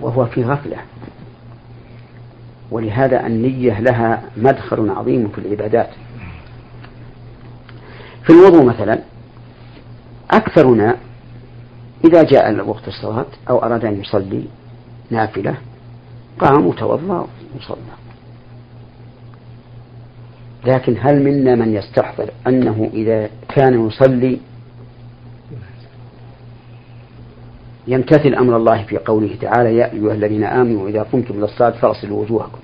وهو 0.00 0.26
في 0.26 0.44
غفلة. 0.44 0.76
ولهذا 2.70 3.26
النية 3.26 3.80
لها 3.80 4.22
مدخل 4.36 4.90
عظيم 4.90 5.28
في 5.28 5.38
العبادات. 5.38 5.88
في 8.22 8.30
الوضوء 8.30 8.64
مثلا 8.64 8.98
أكثرنا 10.30 10.96
إذا 12.04 12.22
جاء 12.22 12.68
وقت 12.68 12.88
الصلاة 12.88 13.26
أو 13.50 13.58
أراد 13.58 13.84
أن 13.84 14.00
يصلي 14.00 14.44
نافلة 15.10 15.54
قام 16.38 16.66
وتوضأ 16.66 17.26
وصلى. 17.56 17.76
لكن 20.66 20.96
هل 21.00 21.22
منا 21.22 21.54
من 21.54 21.74
يستحضر 21.74 22.30
أنه 22.46 22.90
إذا 22.94 23.30
كان 23.48 23.86
يصلي 23.86 24.38
يمتثل 27.86 28.34
أمر 28.34 28.56
الله 28.56 28.82
في 28.82 28.98
قوله 28.98 29.36
تعالى 29.40 29.76
يا 29.76 29.92
أيها 29.92 30.12
الذين 30.14 30.44
آمنوا 30.44 30.88
إذا 30.88 31.02
قمتم 31.02 31.34
إلى 31.34 31.44
الصلاة 31.44 31.70
فاغسلوا 31.70 32.22
وجوهكم 32.22 32.58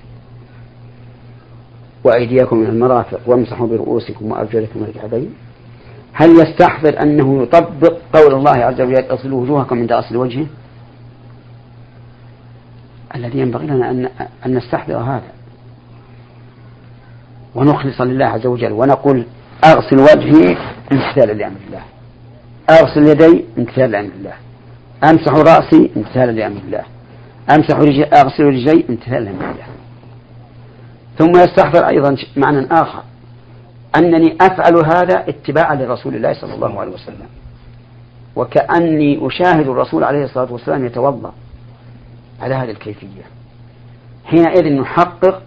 وأيديكم 2.03 2.57
من 2.57 2.67
المرافق 2.67 3.19
وامسحوا 3.25 3.67
برؤوسكم 3.67 4.31
وأرجلكم 4.31 4.79
من 4.79 4.85
الكعبين 4.85 5.33
هل 6.19 6.29
يستحضر 6.29 7.01
أنه 7.01 7.43
يطبق 7.43 7.97
قول 8.13 8.33
الله 8.33 8.51
عز 8.51 8.81
وجل 8.81 8.95
اغسلوا 8.95 9.41
وجوهكم 9.41 9.79
عند 9.79 9.91
أصل 9.91 10.15
وجهه؟ 10.15 10.45
الذي 13.15 13.39
ينبغي 13.39 13.67
لنا 13.67 13.91
أن, 13.91 14.09
أن 14.45 14.55
نستحضر 14.57 14.97
هذا. 14.97 15.31
ونخلص 17.55 18.01
لله 18.01 18.25
عز 18.25 18.47
وجل 18.47 18.71
ونقول 18.71 19.25
أغسل 19.65 19.99
وجهي 19.99 20.57
امتثالا 20.91 21.33
لأمر 21.33 21.57
الله. 21.67 21.81
أغسل 22.69 23.07
يدي 23.07 23.45
امتثالا 23.57 23.87
لأمر 23.87 24.11
الله. 24.19 24.33
أمسح 25.03 25.33
رأسي 25.33 25.91
امتثالا 25.97 26.31
لأمر 26.31 26.61
الله. 26.67 26.83
أمسح 27.55 27.75
رجلي 27.75 28.03
أغسل 28.03 28.43
رجلي 28.43 28.85
امتثالا 28.89 29.25
لأمر 29.25 29.51
الله. 29.51 29.67
ثم 31.17 31.31
يستحضر 31.31 31.87
أيضا 31.87 32.15
معنى 32.37 32.67
آخر. 32.71 33.03
أنني 33.95 34.37
أفعل 34.41 34.75
هذا 34.85 35.29
اتباعا 35.29 35.75
لرسول 35.75 36.15
الله 36.15 36.33
صلى 36.33 36.53
الله 36.53 36.79
عليه 36.79 36.91
وسلم. 36.91 37.27
وكأني 38.35 39.27
أشاهد 39.27 39.67
الرسول 39.67 40.03
عليه 40.03 40.23
الصلاة 40.23 40.53
والسلام 40.53 40.85
يتوضأ 40.85 41.33
على 42.41 42.55
هذه 42.55 42.71
الكيفية. 42.71 43.21
حينئذ 44.25 44.73
نحقق 44.73 45.41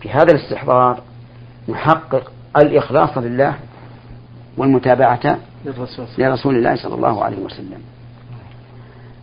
في 0.00 0.10
هذا 0.10 0.32
الاستحضار 0.32 1.00
نحقق 1.68 2.32
الإخلاص 2.56 3.18
لله 3.18 3.54
والمتابعة 4.56 5.38
لرسول 6.18 6.56
الله 6.56 6.76
صلى 6.76 6.94
الله 6.94 7.24
عليه 7.24 7.38
وسلم. 7.38 7.80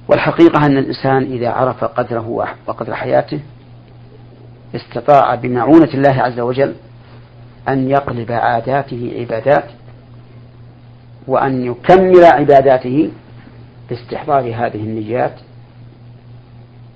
والحقيقة 0.08 0.66
أن 0.66 0.78
الإنسان 0.78 1.24
إذا 1.24 1.50
عرف 1.50 1.84
قدره 1.84 2.48
وقدر 2.68 2.96
حياته 2.96 3.40
استطاع 4.76 5.36
بمعونة 5.36 5.90
الله 5.94 6.22
عز 6.22 6.40
وجل 6.40 6.76
أن 7.70 7.90
يقلب 7.90 8.32
عاداته 8.32 9.14
عبادات 9.20 9.66
وأن 11.28 11.66
يكمل 11.66 12.24
عباداته 12.24 13.12
باستحضار 13.90 14.42
هذه 14.42 14.76
النيات 14.76 15.34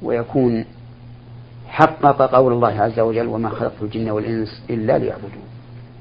ويكون 0.02 0.66
حقق 1.68 2.22
قول 2.36 2.54
الله 2.54 2.82
عز 2.82 3.00
وجل 3.00 3.28
وما 3.28 3.50
خلقت 3.50 3.82
الجن 3.82 4.10
والإنس 4.10 4.64
إلا 4.70 4.98
ليعبدون 4.98 5.48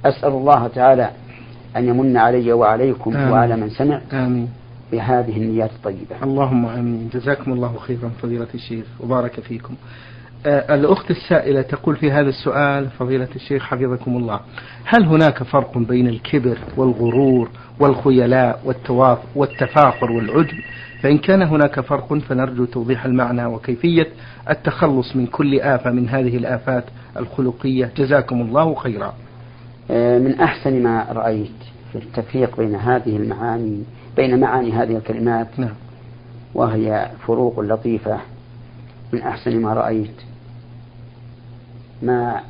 أسأل 0.05 0.29
الله 0.29 0.67
تعالى 0.67 1.11
أن 1.77 1.89
يمن 1.89 2.17
علي 2.17 2.53
وعليكم 2.53 3.17
آمين. 3.17 3.33
وعلى 3.33 3.57
من 3.57 3.71
سمع 3.71 4.01
آمين. 4.13 4.49
بهذه 4.93 5.37
النيات 5.37 5.71
الطيبة. 5.71 6.17
اللهم 6.23 6.67
آمين. 6.67 7.11
جزاكم 7.15 7.53
الله 7.53 7.77
خيرا 7.79 8.11
فضيلة 8.23 8.47
الشيخ. 8.55 8.87
وبارك 9.01 9.41
فيكم. 9.41 9.75
الأخت 10.47 11.11
السائلة 11.11 11.63
تقول 11.63 11.97
في 11.97 12.11
هذا 12.11 12.29
السؤال 12.29 12.91
فضيلة 12.91 13.29
الشيخ 13.37 13.63
حفظكم 13.63 14.17
الله 14.17 14.41
هل 14.85 15.05
هناك 15.05 15.43
فرق 15.43 15.79
بين 15.79 16.09
الكبر 16.09 16.59
والغرور 16.77 17.51
والخيلاء 17.81 18.61
والتفاخر 19.35 20.13
والعجب؟ 20.13 20.59
فإن 21.03 21.19
كان 21.19 21.43
هناك 21.43 21.81
فرق 21.81 22.15
فنرجو 22.15 22.65
توضيح 22.65 23.05
المعنى 23.05 23.47
وكيفية 23.47 24.07
التخلص 24.51 25.17
من 25.17 25.27
كل 25.27 25.61
آفة 25.61 25.91
من 25.91 26.09
هذه 26.09 26.37
الآفات 26.37 26.85
الخلقية. 27.17 27.91
جزاكم 27.97 28.41
الله 28.41 28.75
خيرا. 28.75 29.15
آه، 29.91 30.19
من 30.19 30.41
أحسن 30.41 30.83
ما 30.83 31.07
رأيت 31.13 31.51
في 31.93 31.99
التفريق 31.99 32.57
بين 32.57 32.75
هذه 32.75 33.17
المعاني 33.17 33.83
بين 34.17 34.41
معاني 34.41 34.73
هذه 34.73 34.97
الكلمات 34.97 35.59
نعم. 35.59 35.75
وهي 36.55 37.11
فروق 37.27 37.61
لطيفة 37.61 38.19
من 39.13 39.23
أحسن 39.23 39.61
ما 39.61 39.75
رأيت. 39.75 40.26
ما 42.03 42.41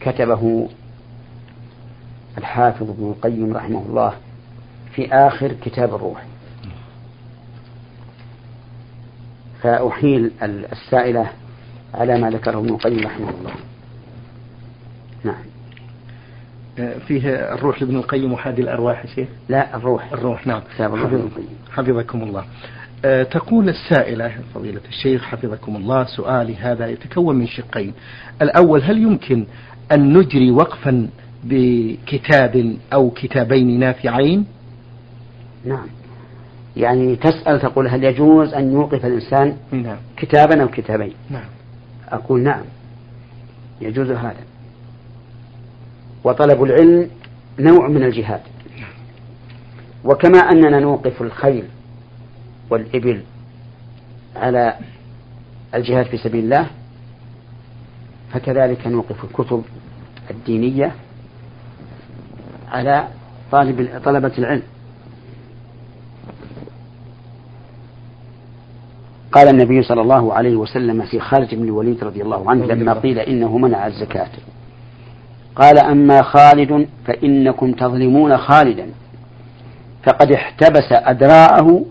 كتبه 0.00 0.68
الحافظ 2.38 2.90
ابن 2.90 3.04
القيم 3.04 3.56
رحمه 3.56 3.82
الله 3.88 4.14
في 4.92 5.12
آخر 5.12 5.52
كتاب 5.52 5.94
الروح. 5.94 6.24
فأحيل 9.62 10.30
السائلة 10.42 11.30
على 11.94 12.20
ما 12.20 12.30
ذكره 12.30 12.58
ابن 12.58 12.68
القيم 12.68 13.06
رحمه 13.06 13.30
الله. 13.30 13.52
نعم. 15.24 15.42
فيه 16.98 17.54
الروح 17.54 17.82
لابن 17.82 17.96
القيم 17.96 18.32
وحادي 18.32 18.62
الأرواح 18.62 19.04
يا 19.04 19.10
شيخ؟ 19.14 19.28
لا 19.48 19.76
الروح. 19.76 20.12
الروح 20.12 20.46
نعم. 20.46 20.60
كتاب 20.74 20.94
الروح 20.94 21.12
لابن 21.12 21.26
القيم. 21.26 21.48
حفظكم 21.72 22.22
الله. 22.22 22.40
آه، 22.40 22.44
تقول 23.02 23.68
السائلة 23.68 24.32
فضيلة 24.54 24.80
الشيخ 24.88 25.24
حفظكم 25.24 25.76
الله 25.76 26.04
سؤالي 26.04 26.56
هذا 26.56 26.86
يتكون 26.86 27.36
من 27.36 27.46
شقين. 27.46 27.94
الأول 28.42 28.82
هل 28.82 28.98
يمكن 28.98 29.46
أن 29.92 30.18
نجري 30.18 30.50
وقفا 30.50 31.08
بكتاب 31.44 32.76
أو 32.92 33.10
كتابين 33.10 33.78
نافعين؟ 33.78 34.46
نعم. 35.64 35.86
يعني 36.76 37.16
تسأل 37.16 37.60
تقول 37.60 37.88
هل 37.88 38.04
يجوز 38.04 38.54
أن 38.54 38.72
يوقف 38.72 39.06
الإنسان 39.06 39.56
نعم. 39.72 39.96
كتابا 40.16 40.62
أو 40.62 40.68
كتابين؟ 40.68 41.12
نعم. 41.30 41.48
أقول 42.08 42.40
نعم. 42.40 42.64
يجوز 43.80 44.10
هذا. 44.10 44.44
وطلب 46.24 46.62
العلم 46.62 47.10
نوع 47.58 47.88
من 47.88 48.02
الجهاد. 48.02 48.40
وكما 50.04 50.38
أننا 50.38 50.80
نوقف 50.80 51.22
الخيل 51.22 51.64
والإبل 52.70 53.22
على 54.36 54.74
الجهاد 55.74 56.06
في 56.06 56.16
سبيل 56.18 56.44
الله 56.44 56.66
فكذلك 58.32 58.86
نوقف 58.86 59.24
الكتب 59.24 59.62
الدينية 60.30 60.92
على 62.72 63.08
طالب 63.52 64.00
طلبة 64.04 64.32
العلم. 64.38 64.62
قال 69.32 69.48
النبي 69.48 69.82
صلى 69.82 70.00
الله 70.00 70.34
عليه 70.34 70.56
وسلم 70.56 71.02
في 71.02 71.20
خالد 71.20 71.54
بن 71.54 71.64
الوليد 71.64 72.04
رضي 72.04 72.22
الله 72.22 72.50
عنه 72.50 72.66
لما 72.66 72.92
قيل 72.92 73.18
إنه 73.18 73.58
منع 73.58 73.86
الزكاة. 73.86 74.30
قال 75.56 75.78
أما 75.78 76.22
خالد 76.22 76.88
فإنكم 77.06 77.72
تظلمون 77.72 78.36
خالدا. 78.36 78.86
فقد 80.02 80.32
احتبس 80.32 80.92
أدراعه 80.92 81.84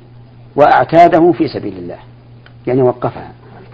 وأعتاده 0.58 1.32
في 1.32 1.48
سبيل 1.48 1.78
الله. 1.78 1.98
يعني 2.68 2.82
وقفها. 2.82 3.32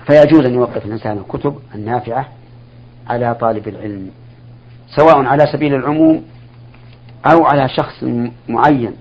فيجوز 0.08 0.46
أن 0.46 0.54
يوقف 0.54 0.86
الإنسان 0.86 1.18
الكتب 1.18 1.60
النافعة 1.76 2.28
على 3.08 3.36
طالب 3.36 3.68
العلم 3.68 4.12
سواء 4.96 5.26
على 5.26 5.46
سبيل 5.54 5.76
العموم 5.76 6.24
أو 7.26 7.46
على 7.46 7.70
شخص 7.70 8.04
معين 8.50 8.94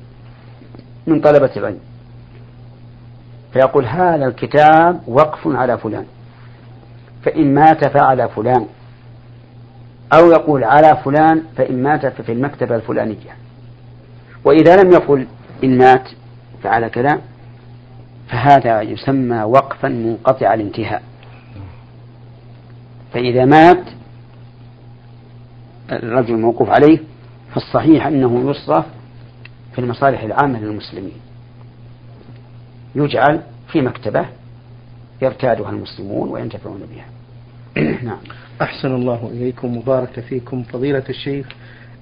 من 1.06 1.20
طلبة 1.20 1.50
العلم. 1.56 1.80
فيقول 3.52 3.86
هذا 3.86 4.26
الكتاب 4.26 5.00
وقف 5.06 5.46
على 5.46 5.78
فلان 5.78 6.06
فإن 7.24 7.54
مات 7.54 7.84
فعلى 7.98 8.28
فلان. 8.28 8.66
أو 10.12 10.30
يقول 10.30 10.64
على 10.64 10.98
فلان 11.04 11.42
فإن 11.56 11.82
مات 11.82 12.06
ففي 12.06 12.32
المكتبة 12.32 12.76
الفلانية. 12.76 13.36
وإذا 14.44 14.82
لم 14.82 14.92
يقل 14.92 15.26
إن 15.64 15.78
مات 15.78 16.08
فعلى 16.62 16.88
كذا 16.90 17.20
فهذا 18.32 18.82
يسمى 18.82 19.42
وقفا 19.42 19.88
منقطع 19.88 20.54
الانتهاء. 20.54 21.02
فإذا 23.12 23.44
مات 23.44 23.84
الرجل 25.92 26.34
الموقوف 26.34 26.70
عليه 26.70 26.98
فالصحيح 27.54 28.06
أنه 28.06 28.50
يصرف 28.50 28.84
في 29.72 29.78
المصالح 29.78 30.22
العامة 30.22 30.60
للمسلمين. 30.60 31.20
يجعل 32.94 33.42
في 33.68 33.80
مكتبة 33.80 34.26
يرتادها 35.22 35.70
المسلمون 35.70 36.28
وينتفعون 36.28 36.80
بها. 36.90 37.06
نعم. 38.08 38.20
أحسن 38.62 38.94
الله 38.94 39.30
إليكم 39.32 39.76
مبارك 39.76 40.20
فيكم 40.20 40.62
فضيلة 40.62 41.04
الشيخ. 41.08 41.46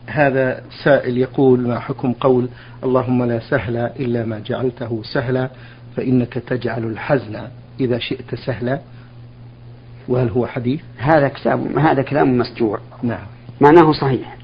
هذا 0.06 0.62
سائل 0.84 1.18
يقول 1.18 1.68
ما 1.68 1.78
حكم 1.78 2.12
قول 2.12 2.48
اللهم 2.84 3.24
لا 3.24 3.38
سهل 3.38 3.76
إلا 3.76 4.24
ما 4.24 4.38
جعلته 4.38 5.02
سهلا 5.14 5.50
فإنك 5.96 6.34
تجعل 6.34 6.84
الحزن 6.84 7.48
إذا 7.80 7.98
شئت 7.98 8.34
سهلا. 8.34 8.80
وهل 10.08 10.28
هو 10.28 10.46
حديث؟ 10.46 10.80
هذا 10.98 11.28
كتاب 11.28 11.78
هذا 11.78 12.02
كلام 12.02 12.38
مسجور 12.38 12.80
نعم. 13.02 13.26
معناه 13.60 13.92
صحيح. 13.92 14.36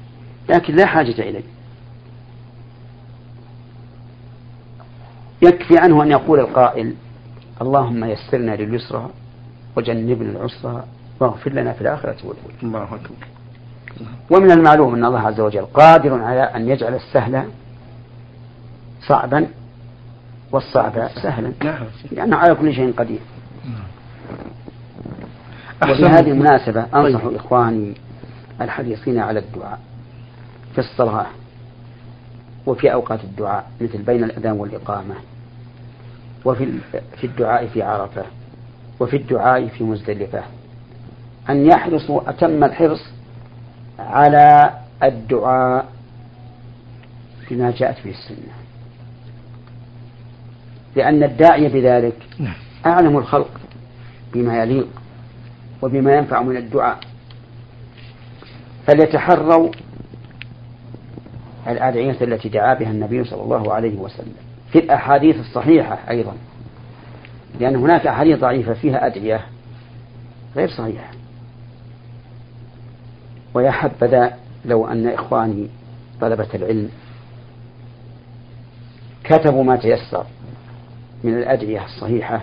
لكن 0.49 0.75
لا 0.75 0.85
حاجة 0.85 1.21
إليه. 1.21 1.43
يكفي 5.41 5.77
عنه 5.77 6.03
أن 6.03 6.11
يقول 6.11 6.39
القائل 6.39 6.93
اللهم 7.61 8.03
يسرنا 8.03 8.55
لليسرى 8.55 9.09
وجنبنا 9.75 10.29
العسرى 10.29 10.83
واغفر 11.19 11.51
لنا 11.51 11.73
في 11.73 11.81
الآخرة 11.81 12.17
والأولى. 12.23 12.53
الله 12.63 12.83
أكبر. 12.83 13.27
ومن 14.29 14.51
المعلوم 14.51 14.95
أن 14.95 15.05
الله 15.05 15.19
عز 15.19 15.39
وجل 15.39 15.65
قادر 15.65 16.23
على 16.23 16.41
أن 16.41 16.69
يجعل 16.69 16.95
السهل 16.95 17.43
صعبا 19.07 19.47
والصعب 20.51 21.07
سهلا. 21.23 21.51
لأنه 22.11 22.35
على 22.37 22.55
كل 22.55 22.73
شيء 22.73 22.93
قدير. 22.93 23.19
وفي 25.83 26.05
هذه 26.05 26.31
المناسبة 26.31 26.81
أنصح 26.81 27.23
طيب. 27.25 27.35
إخواني 27.35 27.93
الحريصين 28.61 29.19
على 29.19 29.39
الدعاء 29.39 29.79
في 30.73 30.79
الصلاة 30.79 31.25
وفي 32.65 32.93
أوقات 32.93 33.23
الدعاء 33.23 33.71
مثل 33.81 33.97
بين 33.97 34.23
الأذان 34.23 34.51
والإقامة 34.51 35.15
وفي 36.45 36.79
في 37.17 37.27
الدعاء 37.27 37.67
في 37.67 37.81
عرفة 37.81 38.25
وفي 38.99 39.17
الدعاء 39.17 39.67
في 39.67 39.83
مزدلفة. 39.83 40.43
أن 41.49 41.65
يحرصوا 41.65 42.29
أتم 42.29 42.63
الحرص 42.63 43.03
على 43.99 44.73
الدعاء 45.03 45.85
بما 47.49 47.71
جاءت 47.71 48.03
به 48.03 48.11
السنة. 48.11 48.53
لأن 50.97 51.23
الداعي 51.23 51.69
بذلك 51.69 52.15
نعم. 52.39 52.53
أعلم 52.85 53.17
الخلق 53.17 53.49
بما 54.33 54.61
يليق 54.61 54.87
وبما 55.81 56.17
ينفع 56.17 56.41
من 56.41 56.57
الدعاء. 56.57 56.99
فليتحروا 58.87 59.71
الأدعية 61.67 62.21
التي 62.21 62.49
دعا 62.49 62.73
بها 62.73 62.91
النبي 62.91 63.23
صلى 63.23 63.41
الله 63.41 63.73
عليه 63.73 63.97
وسلم 63.97 64.35
في 64.71 64.79
الأحاديث 64.79 65.39
الصحيحة 65.39 65.99
أيضا 66.09 66.33
لأن 67.59 67.75
هناك 67.75 68.07
أحاديث 68.07 68.39
ضعيفة 68.39 68.73
فيها 68.73 69.05
أدعية 69.05 69.45
غير 70.55 70.69
صحيحة. 70.69 71.11
ويا 73.53 73.71
حبذا 73.71 74.33
لو 74.65 74.87
أن 74.87 75.07
إخواني 75.07 75.67
طلبة 76.21 76.47
العلم 76.53 76.89
كتبوا 79.23 79.63
ما 79.63 79.75
تيسر. 79.75 80.25
من 81.23 81.37
الأدعية 81.37 81.85
الصحيحة 81.85 82.41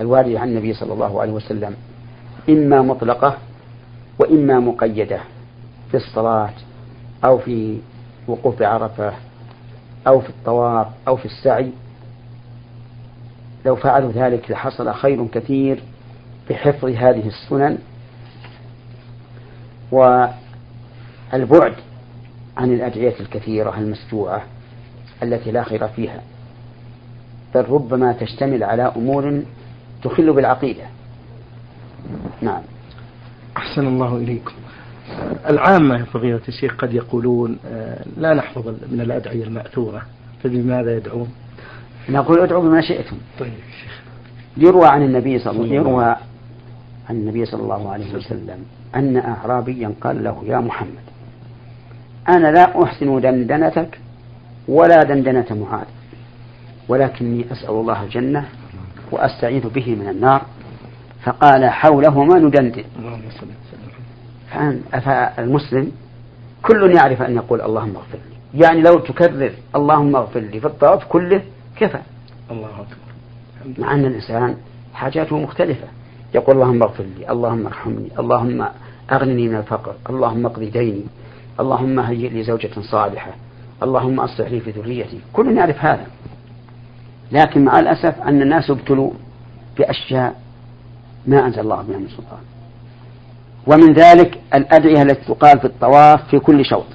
الواردة 0.00 0.40
عن 0.40 0.48
النبي 0.48 0.74
صلى 0.74 0.92
الله 0.92 1.20
عليه 1.20 1.32
وسلم 1.32 1.76
إما 2.48 2.82
مطلقة 2.82 3.38
وإما 4.18 4.60
مقيدة 4.60 5.20
في 5.90 5.96
الصلاة 5.96 6.52
أو 7.24 7.38
في 7.38 7.78
وقوف 8.28 8.62
عرفة 8.62 9.12
أو 10.06 10.20
في 10.20 10.28
الطواف 10.28 10.86
أو 11.08 11.16
في 11.16 11.24
السعي. 11.24 11.70
لو 13.66 13.76
فعلوا 13.76 14.12
ذلك 14.12 14.50
لحصل 14.50 14.94
خير 14.94 15.26
كثير 15.26 15.82
بحفظ 16.50 16.84
هذه 16.84 17.28
السنن. 17.28 17.78
والبعد 19.92 21.74
عن 22.56 22.72
الأدعية 22.72 23.20
الكثيرة 23.20 23.78
المسجوعة 23.78 24.42
التي 25.22 25.50
لا 25.50 25.62
خير 25.62 25.88
فيها. 25.88 26.22
بل 27.56 27.70
ربما 27.70 28.12
تشتمل 28.12 28.64
على 28.64 28.92
أمور 28.96 29.42
تخل 30.02 30.32
بالعقيدة. 30.32 30.84
نعم. 32.42 32.62
أحسن 33.56 33.86
الله 33.86 34.16
إليكم. 34.16 34.52
العامة 35.48 35.98
يا 35.98 36.04
فضيلة 36.04 36.40
الشيخ 36.48 36.76
قد 36.76 36.94
يقولون 36.94 37.58
آه، 37.66 38.04
لا 38.16 38.34
نحفظ 38.34 38.68
من 38.68 39.00
الأدعية 39.00 39.44
المأثورة 39.44 40.02
فبماذا 40.42 40.96
يدعون؟ 40.96 41.28
نقول 42.08 42.40
ادعوا 42.40 42.62
بما 42.62 42.80
شئتم. 42.80 43.16
طيب 43.38 43.52
يروى 44.56 44.86
عن 44.86 45.02
النبي 45.02 45.38
صلى 45.38 45.64
الله 45.64 45.74
يروى. 45.74 46.04
عن 47.08 47.16
النبي 47.16 47.44
صلى 47.44 47.62
الله 47.62 47.92
عليه 47.92 48.14
وسلم 48.14 48.58
أن 48.94 49.16
أعرابيا 49.16 49.92
قال 50.00 50.24
له 50.24 50.42
يا 50.44 50.58
محمد 50.58 51.06
أنا 52.28 52.48
لا 52.48 52.82
أحسن 52.82 53.20
دندنتك 53.20 53.98
ولا 54.68 55.02
دندنة 55.02 55.46
معاذ 55.50 55.86
ولكني 56.88 57.52
أسأل 57.52 57.70
الله 57.70 58.02
الجنة 58.02 58.48
وأستعيذ 59.12 59.68
به 59.68 59.94
من 59.94 60.08
النار. 60.08 60.42
فقال 61.22 61.70
حولهما 61.70 62.38
ندندن. 62.38 62.84
فالمسلم 64.92 65.92
كل 66.62 66.94
يعرف 66.96 67.22
أن 67.22 67.36
يقول 67.36 67.60
اللهم 67.60 67.96
اغفر 67.96 68.18
لي. 68.18 68.62
يعني 68.64 68.82
لو 68.82 68.94
تكرر 68.98 69.52
اللهم 69.76 70.16
اغفر 70.16 70.40
لي 70.40 70.60
في 70.60 70.66
الطواف 70.66 71.04
كله 71.04 71.42
كفى. 71.76 71.98
الله 72.50 72.68
أكبر. 72.68 73.78
مع 73.78 73.94
أن 73.94 74.04
الإنسان 74.04 74.56
حاجاته 74.94 75.38
مختلفة. 75.38 75.88
يقول 76.34 76.56
اللهم 76.56 76.82
اغفر 76.82 77.04
لي 77.18 77.30
اللهم 77.30 77.66
ارحمني 77.66 78.08
اللهم 78.18 78.68
أغنني 79.12 79.48
من 79.48 79.56
الفقر 79.56 79.94
اللهم 80.10 80.46
اقض 80.46 80.62
ديني 80.62 81.04
اللهم 81.60 82.00
هيئ 82.00 82.28
لي 82.28 82.42
زوجة 82.42 82.80
صالحة 82.80 83.30
اللهم 83.82 84.20
أصلح 84.20 84.50
لي 84.50 84.60
في 84.60 84.70
ذريتي. 84.70 85.20
كل 85.32 85.56
يعرف 85.56 85.84
هذا. 85.84 86.06
لكن 87.32 87.64
مع 87.64 87.78
الأسف 87.78 88.22
أن 88.22 88.42
الناس 88.42 88.70
ابتلوا 88.70 89.10
بأشياء 89.78 90.40
ما 91.26 91.46
أنزل 91.46 91.60
الله 91.60 91.82
بها 91.82 91.96
من 91.98 92.08
سلطان. 92.08 92.40
ومن 93.66 93.92
ذلك 93.92 94.40
الأدعية 94.54 95.02
التي 95.02 95.34
تقال 95.34 95.58
في 95.58 95.64
الطواف 95.64 96.28
في 96.30 96.38
كل 96.38 96.64
شوط. 96.64 96.86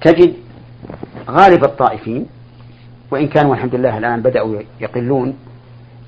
تجد 0.00 0.34
غالب 1.28 1.64
الطائفين 1.64 2.26
وإن 3.10 3.28
كانوا 3.28 3.50
والحمد 3.50 3.74
لله 3.74 3.98
الآن 3.98 4.22
بدأوا 4.22 4.62
يقلون 4.80 5.34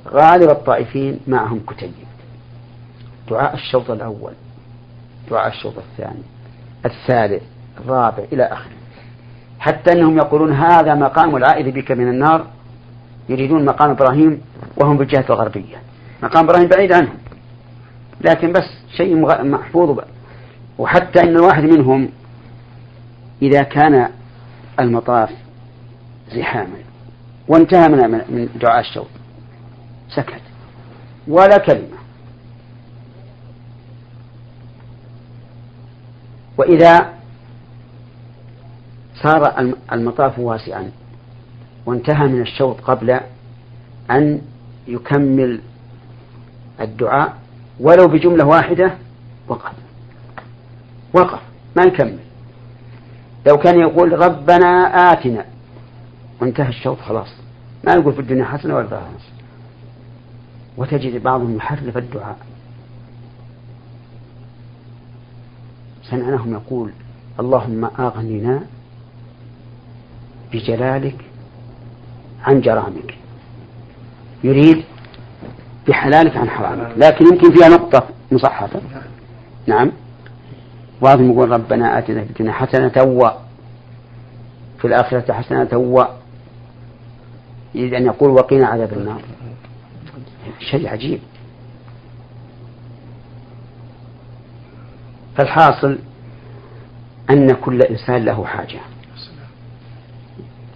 غالب 0.09 0.51
الطائفين 0.51 1.21
معهم 1.27 1.61
كتيب. 1.67 1.93
دعاء 3.31 3.55
الشوط 3.55 3.91
الأول 3.91 4.33
دعاء 5.31 5.49
الشوط 5.49 5.75
الثاني 5.79 6.23
الثالث 6.85 7.43
الرابع 7.81 8.25
إلى 8.33 8.45
آخره. 8.45 8.84
حتى 9.65 9.93
أنهم 9.93 10.17
يقولون 10.17 10.53
هذا 10.53 10.95
مقام 10.95 11.37
العائد 11.37 11.75
بك 11.75 11.93
من 11.93 12.09
النار. 12.09 12.47
يريدون 13.29 13.65
مقام 13.65 13.91
إبراهيم 13.91 14.41
وهم 14.77 14.97
بالجهة 14.97 15.25
الغربية. 15.31 15.77
مقام 16.23 16.45
إبراهيم 16.45 16.69
بعيد 16.69 16.93
عنهم. 16.93 17.17
لكن 18.21 18.53
بس 18.53 18.69
شيء 18.97 19.17
محفوظ 19.45 20.01
وحتى 20.79 21.21
أن 21.21 21.29
الواحد 21.29 21.63
منهم 21.63 22.09
إذا 23.43 23.63
كان 23.63 24.09
المطاف 24.81 25.31
زحاما 26.33 26.79
وانتهى 27.49 27.89
من 27.89 28.11
من 28.11 28.49
دعاء 28.61 28.81
الشوط 28.81 29.09
سكت. 30.09 30.43
ولا 31.29 31.59
كلمة. 31.59 31.99
وإذا 36.59 37.15
صار 39.25 39.73
المطاف 39.93 40.39
واسعا. 40.39 40.91
وانتهى 41.87 42.29
من 42.29 42.41
الشوط 42.41 42.81
قبل 42.81 43.21
أن 44.11 44.41
يكمل 44.89 45.61
الدعاء 46.81 47.37
ولو 47.81 48.09
بجملة 48.09 48.47
واحدة 48.47 48.95
وقف. 49.49 49.73
وقف 51.15 51.41
ما 51.77 51.83
يكمل. 51.83 52.19
لو 53.47 53.57
كان 53.57 53.81
يقول 53.81 54.13
ربنا 54.13 54.67
آتنا. 55.13 55.45
وانتهى 56.41 56.69
الشوط 56.69 56.99
خلاص. 56.99 57.29
ما 57.85 57.93
يقول 57.93 58.13
في 58.13 58.21
الدنيا 58.21 58.45
حسنة 58.45 58.75
ولا 58.75 58.87
حسنة 58.87 59.35
وتجد 60.77 61.23
بعضهم 61.23 61.57
يحرف 61.57 61.97
الدعاء. 61.97 62.39
سمعناهم 66.11 66.53
يقول 66.53 66.91
اللهم 67.41 67.85
أغننا 67.85 68.63
بجلالك 70.55 71.17
عن 72.45 72.61
جرامك. 72.61 73.15
يريد 74.45 74.85
بحلالك 75.89 76.37
عن 76.37 76.51
حرامك. 76.51 76.93
لكن 76.97 77.27
يمكن 77.27 77.55
فيها 77.55 77.69
نقطة 77.69 78.09
مصحفة 78.33 78.81
نعم. 79.67 79.93
بعضهم 81.03 81.33
يقول 81.33 81.51
ربنا 81.51 81.99
آتنا 81.99 82.25
في 82.25 82.31
الدنيا 82.31 82.53
حسنة 82.53 83.03
و 83.03 83.31
في 84.79 84.85
الآخرة 84.87 85.33
حسنة 85.33 85.79
و 85.79 86.07
يريد 87.75 87.95
أن 87.95 88.07
يقول 88.07 88.31
وقنا 88.31 88.67
عذاب 88.67 88.93
النار. 88.93 89.23
شيء 90.71 90.89
عجيب. 90.89 91.21
فالحاصل 95.37 95.99
أن 97.31 97.55
كل 97.55 97.83
إنسان 97.83 98.25
له 98.25 98.45
حاجة. 98.45 98.81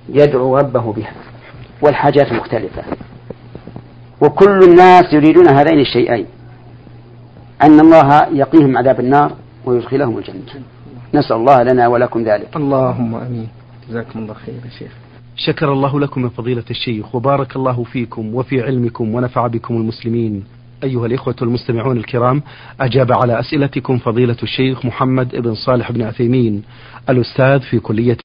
يدعو 0.09 0.57
ربه 0.57 0.93
بها. 0.93 1.13
والحاجات 1.83 2.33
مختلفة. 2.33 2.83
وكل 4.21 4.63
الناس 4.63 5.13
يريدون 5.13 5.49
هذين 5.49 5.81
الشيئين. 5.81 6.27
أن 7.63 7.81
الله 7.81 8.29
يقيهم 8.33 8.79
عذاب 8.79 9.01
النار 9.01 9.33
ويدخلهم 9.65 10.19
الجنة. 10.19 10.63
نسأل 11.15 11.37
الله 11.37 11.63
لنا 11.63 11.89
ولكم 11.89 12.25
ذلك. 12.25 12.57
اللهم 12.57 13.15
أمين. 13.15 13.49
جزاكم 13.91 14.19
الله 14.19 14.35
خير 14.35 14.55
يا 14.55 14.71
شيخ. 14.79 14.93
شكر 15.37 15.73
الله 15.73 16.01
لكم 16.01 16.23
من 16.23 16.29
فضيلة 16.29 16.65
الشيخ 16.71 17.15
وبارك 17.15 17.57
الله 17.57 17.85
فيكم 17.85 18.35
وفي 18.35 18.63
علمكم 18.63 19.15
ونفع 19.15 19.47
بكم 19.47 19.75
المسلمين. 19.75 20.45
أيها 20.85 21.07
الإخوة 21.07 21.37
المستمعون 21.43 21.97
الكرام 21.97 22.43
أجاب 22.81 23.13
على 23.13 23.41
أسئلتكم 23.41 23.99
فضيلة 23.99 24.37
الشيخ 24.43 24.85
محمد 24.85 25.37
بن 25.37 25.55
صالح 25.55 25.93
بن 25.93 26.03
عثيمين 26.03 26.63
الأستاذ 27.09 27.61
في 27.61 27.79
كلية 27.79 28.17